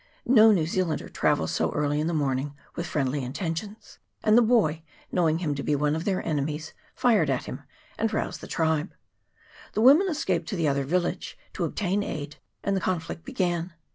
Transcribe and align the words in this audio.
No 0.25 0.51
New 0.51 0.65
Zealander 0.65 1.09
travels 1.09 1.51
so 1.51 1.71
early 1.73 1.99
in 1.99 2.07
the 2.07 2.13
morning 2.15 2.55
with 2.75 2.87
friendly 2.87 3.23
intentions, 3.23 3.99
and 4.23 4.35
the 4.35 4.41
boy, 4.41 4.81
knowing 5.11 5.37
him 5.37 5.53
to 5.53 5.61
be 5.61 5.75
one 5.75 5.95
of 5.95 6.05
their 6.05 6.25
enemies, 6.27 6.73
fired 6.95 7.29
at 7.29 7.43
him, 7.45 7.61
and 7.99 8.11
roused 8.11 8.41
the 8.41 8.47
tribe. 8.47 8.95
The 9.73 9.81
women 9.81 10.07
escaped 10.09 10.49
to 10.49 10.55
the 10.55 10.67
other 10.67 10.85
village, 10.85 11.37
to 11.53 11.65
obtain 11.65 12.01
aid, 12.01 12.37
and 12.63 12.75
the 12.75 12.81
conflict 12.81 13.23
began. 13.23 13.73